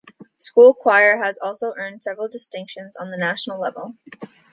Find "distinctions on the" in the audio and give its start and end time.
2.27-3.17